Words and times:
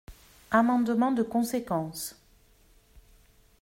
Amendement 0.49 1.11
de 1.11 1.21
conséquence. 1.21 2.19